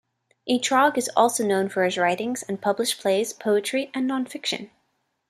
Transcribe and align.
Etrog 0.49 0.97
is 0.97 1.11
also 1.15 1.45
known 1.45 1.69
for 1.69 1.83
his 1.83 1.95
writings 1.95 2.41
and 2.41 2.59
published 2.59 2.99
plays, 2.99 3.33
poetry 3.33 3.91
and 3.93 4.07
non-fiction. 4.07 4.71